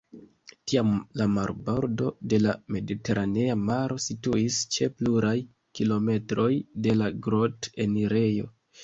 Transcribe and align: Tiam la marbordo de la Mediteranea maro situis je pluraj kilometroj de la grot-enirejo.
Tiam 0.69 0.93
la 1.19 1.25
marbordo 1.33 2.07
de 2.31 2.39
la 2.45 2.55
Mediteranea 2.75 3.57
maro 3.65 3.97
situis 4.07 4.57
je 4.79 4.87
pluraj 5.03 5.35
kilometroj 5.81 6.49
de 6.87 6.97
la 7.03 7.11
grot-enirejo. 7.29 8.49